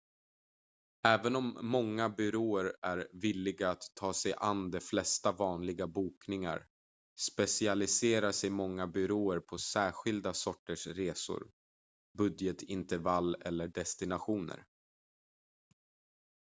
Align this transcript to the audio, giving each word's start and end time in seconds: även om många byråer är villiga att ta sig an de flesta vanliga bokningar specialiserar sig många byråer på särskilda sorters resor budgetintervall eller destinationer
även 1.07 1.35
om 1.35 1.57
många 1.61 2.09
byråer 2.09 2.73
är 2.81 3.07
villiga 3.13 3.69
att 3.71 3.83
ta 3.95 4.13
sig 4.13 4.33
an 4.37 4.71
de 4.71 4.79
flesta 4.81 5.31
vanliga 5.31 5.87
bokningar 5.87 6.67
specialiserar 7.19 8.31
sig 8.31 8.49
många 8.49 8.87
byråer 8.87 9.39
på 9.39 9.57
särskilda 9.57 10.33
sorters 10.33 10.87
resor 10.87 11.47
budgetintervall 12.17 13.35
eller 13.41 13.67
destinationer 13.67 14.65